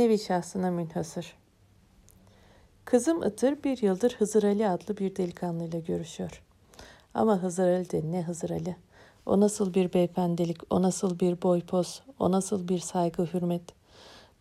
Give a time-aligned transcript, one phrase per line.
[0.00, 1.34] Nevi şahsına münhasır.
[2.84, 6.42] Kızım Itır bir yıldır Hızır Ali adlı bir delikanlıyla görüşüyor.
[7.14, 8.76] Ama Hızır Ali de ne Hızır Ali?
[9.26, 13.62] O nasıl bir beyefendilik, o nasıl bir boy poz, o nasıl bir saygı hürmet.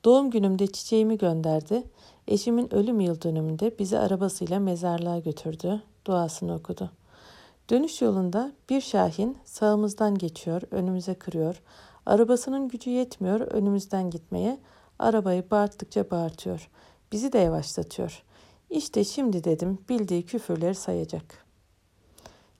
[0.05, 1.83] Doğum günümde çiçeğimi gönderdi.
[2.27, 5.81] Eşimin ölüm yıl dönümünde bizi arabasıyla mezarlığa götürdü.
[6.05, 6.91] Duasını okudu.
[7.69, 11.61] Dönüş yolunda bir şahin sağımızdan geçiyor, önümüze kırıyor.
[12.05, 14.57] Arabasının gücü yetmiyor önümüzden gitmeye.
[14.99, 16.69] Arabayı bağırttıkça bağırtıyor.
[17.11, 18.23] Bizi de yavaşlatıyor.
[18.69, 21.45] İşte şimdi dedim bildiği küfürleri sayacak.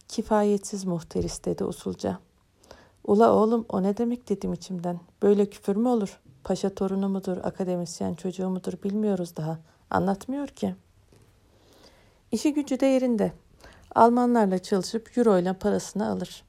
[0.07, 2.19] Kifayetsiz muhteris dedi usulca.
[3.03, 4.99] Ula oğlum o ne demek dedim içimden.
[5.21, 6.21] Böyle küfür mü olur?
[6.43, 9.59] Paşa torunu mudur, akademisyen çocuğu mudur bilmiyoruz daha.
[9.89, 10.75] Anlatmıyor ki.
[12.31, 13.33] İşi gücü de yerinde.
[13.95, 16.43] Almanlarla çalışıp euro ile parasını alır.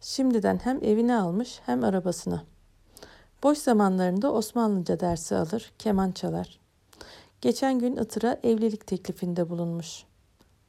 [0.00, 2.42] Şimdiden hem evini almış hem arabasını.
[3.44, 6.60] Boş zamanlarında Osmanlıca dersi alır, keman çalar.
[7.40, 10.04] Geçen gün Itır'a evlilik teklifinde bulunmuş.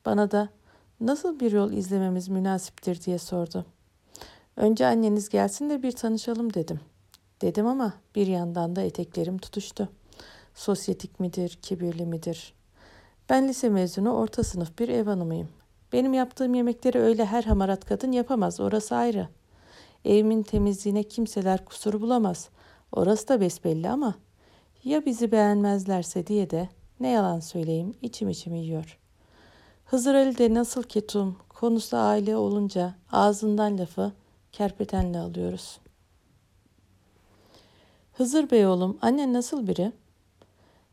[0.05, 0.49] Bana da
[0.99, 3.65] nasıl bir yol izlememiz münasiptir diye sordu.
[4.55, 6.79] Önce anneniz gelsin de bir tanışalım dedim.
[7.41, 9.89] Dedim ama bir yandan da eteklerim tutuştu.
[10.55, 12.53] Sosyetik midir, kibirli midir?
[13.29, 15.49] Ben lise mezunu orta sınıf bir ev hanımıyım.
[15.93, 19.27] Benim yaptığım yemekleri öyle her hamarat kadın yapamaz, orası ayrı.
[20.05, 22.49] Evimin temizliğine kimseler kusur bulamaz.
[22.91, 24.15] Orası da besbelli ama
[24.83, 26.69] ya bizi beğenmezlerse diye de
[26.99, 28.99] ne yalan söyleyeyim içim içimi yiyor.
[29.85, 34.11] Hızır Ali de nasıl ketum, konusu aile olunca ağzından lafı
[34.51, 35.79] kerpetenle alıyoruz.
[38.13, 39.91] Hızır Bey oğlum, annen nasıl biri?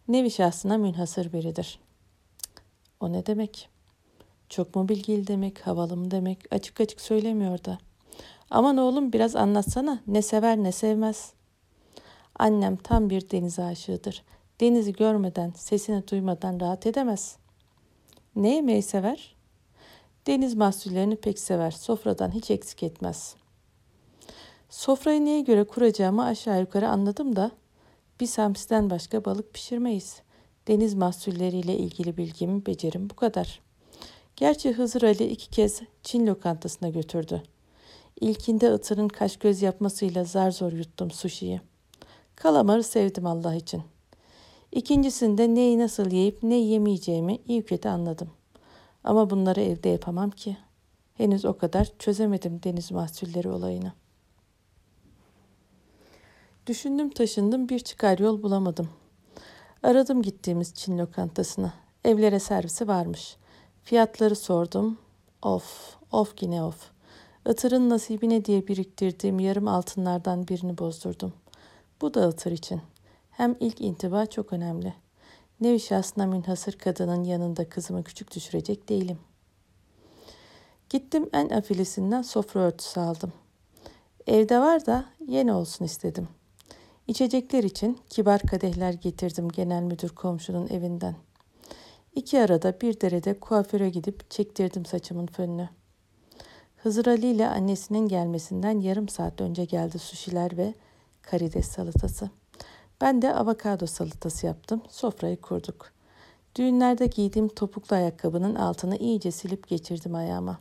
[0.08, 1.78] Nevi şahsına münhasır biridir.
[3.00, 3.68] O ne demek?
[4.48, 7.78] Çok mu bilgili demek, havalı mı demek, açık açık söylemiyor da.
[8.50, 11.32] Aman oğlum biraz anlatsana, ne sever ne sevmez.
[12.38, 14.22] Annem tam bir deniz aşığıdır.
[14.60, 17.36] Denizi görmeden, sesini duymadan rahat edemez.
[18.36, 19.36] Ne yemeği sever?
[20.26, 21.70] Deniz mahsullerini pek sever.
[21.70, 23.34] Sofradan hiç eksik etmez.
[24.70, 27.50] Sofrayı neye göre kuracağımı aşağı yukarı anladım da
[28.20, 30.22] biz hamsiden başka balık pişirmeyiz.
[30.68, 33.60] Deniz mahsulleriyle ilgili bilgim, becerim bu kadar.
[34.36, 37.42] Gerçi Hızır Ali iki kez Çin lokantasına götürdü.
[38.20, 41.60] İlkinde ıtırın kaş göz yapmasıyla zar zor yuttum suşiyi.
[42.42, 43.82] Kalamarı sevdim Allah için.
[44.72, 48.30] İkincisinde neyi nasıl yiyip ne yemeyeceğimi iyi kötü anladım.
[49.04, 50.56] Ama bunları evde yapamam ki.
[51.14, 53.92] Henüz o kadar çözemedim deniz mahsulleri olayını.
[56.66, 58.88] Düşündüm taşındım bir çıkar yol bulamadım.
[59.82, 61.74] Aradım gittiğimiz Çin lokantasına.
[62.04, 63.36] Evlere servisi varmış.
[63.84, 64.98] Fiyatları sordum.
[65.42, 66.90] Of, of yine of.
[67.48, 71.32] Itırın nasibine diye biriktirdiğim yarım altınlardan birini bozdurdum.
[72.02, 72.80] Bu da Itır için.
[73.30, 74.94] Hem ilk intiba çok önemli.
[75.60, 79.18] Nevi şahsına münhasır kadının yanında kızımı küçük düşürecek değilim.
[80.90, 83.32] Gittim en afilisinden sofra örtüsü aldım.
[84.26, 86.28] Evde var da yeni olsun istedim.
[87.06, 91.16] İçecekler için kibar kadehler getirdim genel müdür komşunun evinden.
[92.14, 95.68] İki arada bir derede kuaföre gidip çektirdim saçımın fönünü.
[96.76, 100.74] Hızır Ali ile annesinin gelmesinden yarım saat önce geldi suşiler ve
[101.22, 102.30] karides salatası.
[103.00, 104.82] Ben de avokado salatası yaptım.
[104.88, 105.92] Sofrayı kurduk.
[106.56, 110.60] Düğünlerde giydiğim topuklu ayakkabının altını iyice silip geçirdim ayağıma.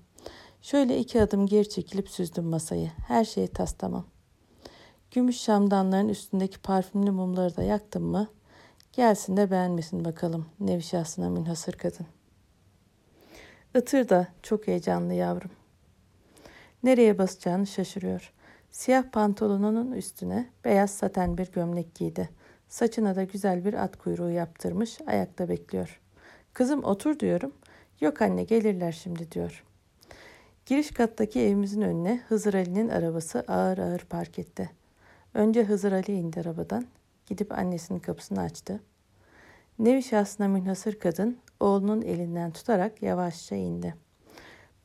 [0.61, 2.91] Şöyle iki adım geri çekilip süzdüm masayı.
[3.07, 4.05] Her şey tas tamam.
[5.11, 8.27] Gümüş şamdanların üstündeki parfümlü mumları da yaktım mı?
[8.93, 12.05] Gelsin de beğenmesin bakalım nevi şahsına münhasır kadın.
[13.75, 15.51] Itır da çok heyecanlı yavrum.
[16.83, 18.33] Nereye basacağını şaşırıyor.
[18.71, 22.29] Siyah pantolonunun üstüne beyaz saten bir gömlek giydi.
[22.67, 26.01] Saçına da güzel bir at kuyruğu yaptırmış, ayakta bekliyor.
[26.53, 27.53] Kızım otur diyorum.
[28.01, 29.63] Yok anne gelirler şimdi diyor.
[30.65, 34.69] Giriş kattaki evimizin önüne Hızır Ali'nin arabası ağır ağır park etti.
[35.33, 36.85] Önce Hızır Ali indi arabadan.
[37.25, 38.79] Gidip annesinin kapısını açtı.
[39.79, 43.95] Nevi şahsına münhasır kadın oğlunun elinden tutarak yavaşça indi.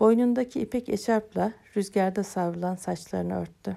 [0.00, 3.76] Boynundaki ipek eşarpla rüzgarda savrulan saçlarını örttü.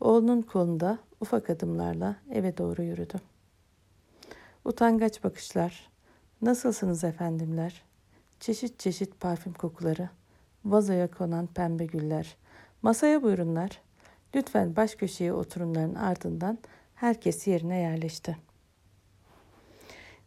[0.00, 3.20] Oğlunun kolunda ufak adımlarla eve doğru yürüdü.
[4.64, 5.90] Utangaç bakışlar,
[6.42, 7.82] nasılsınız efendimler,
[8.40, 10.08] çeşit çeşit parfüm kokuları,
[10.64, 12.36] vazoya konan pembe güller,
[12.82, 13.80] masaya buyurunlar,
[14.34, 16.58] lütfen baş köşeye oturunların ardından
[16.94, 18.36] herkes yerine yerleşti.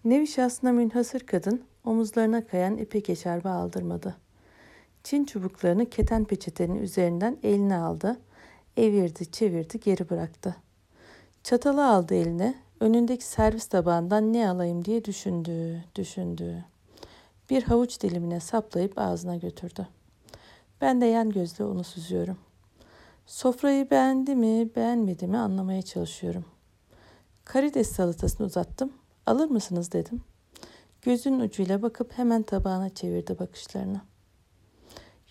[0.06, 4.27] Nevi şahsına münhasır kadın omuzlarına kayan ipek eşarbı aldırmadı.''
[5.08, 8.20] Çin çubuklarını keten peçetenin üzerinden eline aldı.
[8.78, 10.56] Evirdi, çevirdi, geri bıraktı.
[11.44, 16.66] Çatalı aldı eline, Önündeki servis tabağından ne alayım diye düşündü, düşündü.
[17.50, 19.88] Bir havuç dilimine saplayıp ağzına götürdü.
[20.82, 22.38] Ben de yan gözle onu süzüyorum.
[23.26, 26.46] Sofrayı beğendi mi, beğenmedi mi anlamaya çalışıyorum.
[27.46, 28.94] Karides salatasını uzattım.
[29.26, 30.22] Alır mısınız dedim.
[31.02, 34.02] Gözünün ucuyla bakıp hemen tabağına çevirdi bakışlarını.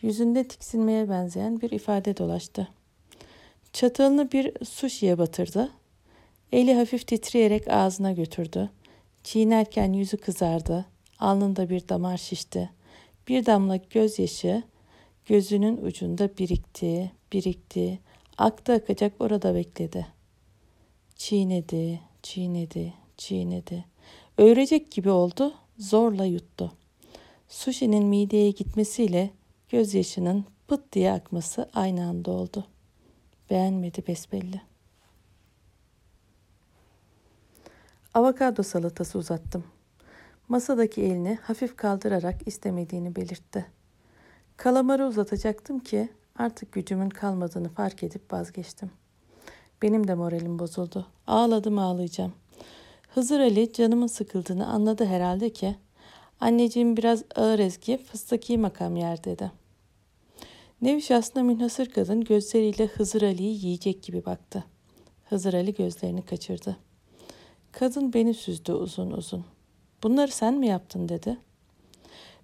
[0.02, 2.68] Yüzünde tiksinmeye benzeyen bir ifade dolaştı.
[3.72, 5.70] Çatalını bir suşiye batırdı.
[6.52, 8.70] Eli hafif titreyerek ağzına götürdü.
[9.24, 10.86] Çiğnerken yüzü kızardı.
[11.18, 12.70] Alnında bir damar şişti.
[13.28, 14.62] Bir damla gözyaşı
[15.26, 17.98] gözünün ucunda birikti, birikti.
[18.38, 20.06] Aktı akacak orada bekledi.
[21.16, 23.84] Çiğnedi, çiğnedi, çiğnedi.
[24.38, 26.72] Öğrecek gibi oldu, zorla yuttu.
[27.48, 29.30] Sushi'nin mideye gitmesiyle
[29.68, 32.66] gözyaşının pıt diye akması aynı anda oldu.
[33.50, 34.60] Beğenmedi besbelli.
[38.14, 39.64] Avokado salatası uzattım.
[40.48, 43.66] Masadaki elini hafif kaldırarak istemediğini belirtti.
[44.56, 46.08] Kalamarı uzatacaktım ki
[46.38, 48.90] artık gücümün kalmadığını fark edip vazgeçtim.
[49.82, 51.06] Benim de moralim bozuldu.
[51.26, 52.32] Ağladım ağlayacağım.
[53.14, 55.76] Hızır Ali canımın sıkıldığını anladı herhalde ki
[56.40, 59.52] anneciğim biraz ağır ezgi fıstıki makam yer dedi.
[60.82, 64.64] Neviş aslında münhasır kadın gözleriyle Hızır Ali'yi yiyecek gibi baktı.
[65.28, 66.76] Hızır Ali gözlerini kaçırdı.
[67.72, 69.44] Kadın beni süzdü uzun uzun.
[70.02, 71.38] Bunları sen mi yaptın dedi.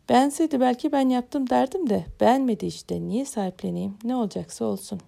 [0.08, 5.00] Beğenseydi belki ben yaptım derdim de beğenmedi işte niye sahipleneyim ne olacaksa olsun.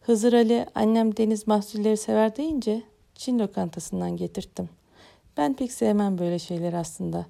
[0.00, 2.82] Hızır Ali annem deniz mahsulleri sever deyince
[3.14, 4.68] Çin lokantasından getirttim.
[5.36, 7.26] Ben pek sevmem böyle şeyler aslında.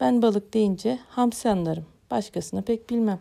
[0.00, 1.86] Ben balık deyince hamsi anlarım.
[2.10, 3.20] Başkasını pek bilmem.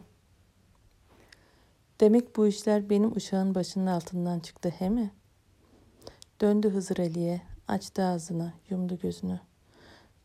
[2.00, 5.12] Demek bu işler benim uşağın başının altından çıktı he mi?
[6.42, 7.42] Döndü Hızır Ali'ye.
[7.68, 9.40] Açtı ağzını, yumdu gözünü.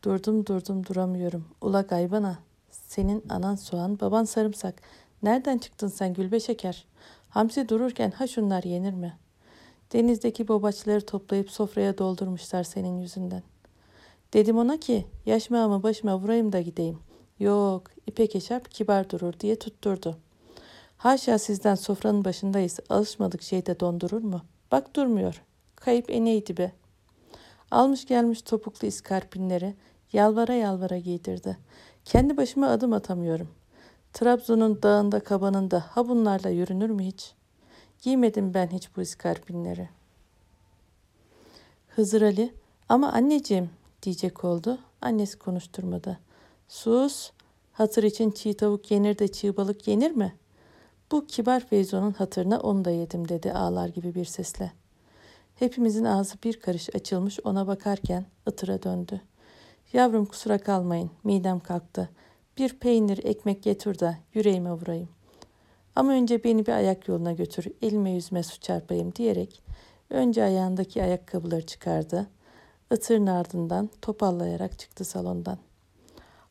[0.03, 1.47] Durdum durdum duramıyorum.
[1.61, 2.39] Ula gaybana.
[2.71, 4.81] Senin anan soğan, baban sarımsak.
[5.23, 6.85] Nereden çıktın sen gülbe şeker?
[7.29, 9.17] Hamsi dururken ha şunlar yenir mi?
[9.93, 13.43] Denizdeki bobaçları toplayıp sofraya doldurmuşlar senin yüzünden.
[14.33, 16.99] Dedim ona ki yaşmağımı başıma vurayım da gideyim.
[17.39, 20.17] Yok ipek eşap kibar durur diye tutturdu.
[20.97, 22.79] Haşa sizden sofranın başındayız.
[22.89, 24.41] Alışmadık şeyde dondurur mu?
[24.71, 25.43] Bak durmuyor.
[25.75, 26.71] Kayıp eneydi be.
[27.71, 29.73] Almış gelmiş topuklu iskarpinleri
[30.13, 31.57] yalvara yalvara giydirdi.
[32.05, 33.49] Kendi başıma adım atamıyorum.
[34.13, 37.33] Trabzon'un dağında kabanında ha bunlarla yürünür mü hiç?
[38.01, 39.89] Giymedim ben hiç bu iskarpinleri.
[41.87, 42.53] Hızır Ali
[42.89, 43.69] ama anneciğim
[44.03, 44.79] diyecek oldu.
[45.01, 46.19] Annesi konuşturmadı.
[46.67, 47.31] Sus
[47.71, 50.35] hatır için çiğ tavuk yenir de çiğ balık yenir mi?
[51.11, 54.71] Bu kibar Feyzo'nun hatırına onu da yedim dedi ağlar gibi bir sesle.
[55.55, 59.21] Hepimizin ağzı bir karış açılmış ona bakarken ıtıra döndü.
[59.93, 62.09] Yavrum kusura kalmayın midem kalktı.
[62.57, 65.09] Bir peynir ekmek getir de yüreğime vurayım.
[65.95, 69.61] Ama önce beni bir ayak yoluna götür, elime yüzme su çarpayım diyerek
[70.09, 72.27] önce ayağındaki ayakkabıları çıkardı.
[72.91, 75.57] Itırın ardından topallayarak çıktı salondan.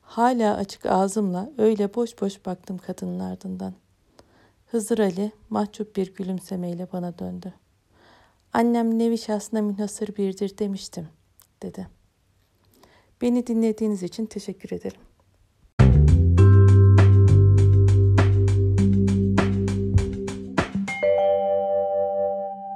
[0.02, 3.75] Hala açık ağzımla öyle boş boş baktım kadının ardından.
[4.67, 7.55] Hızır Ali mahcup bir gülümsemeyle bana döndü.
[8.52, 11.09] Annem nevi şahsına münhasır birdir demiştim,
[11.62, 11.88] dedi.
[13.23, 15.00] Beni dinlediğiniz için teşekkür ederim.